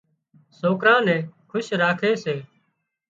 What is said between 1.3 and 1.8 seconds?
خوش